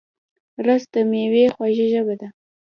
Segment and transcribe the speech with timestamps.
[0.65, 2.27] رس د مېوې خوږه ژبه ده